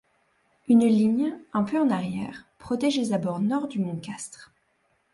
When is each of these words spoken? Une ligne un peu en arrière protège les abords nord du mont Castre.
Une 0.67 0.83
ligne 0.87 1.37
un 1.53 1.61
peu 1.61 1.79
en 1.79 1.91
arrière 1.91 2.47
protège 2.57 2.97
les 2.97 3.13
abords 3.13 3.39
nord 3.39 3.67
du 3.67 3.77
mont 3.77 3.97
Castre. 3.99 4.51